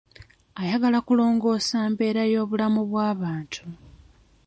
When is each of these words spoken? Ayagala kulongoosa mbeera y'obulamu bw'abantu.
Ayagala 0.61 0.99
kulongoosa 1.07 1.77
mbeera 1.91 2.23
y'obulamu 2.31 2.81
bw'abantu. 2.89 3.63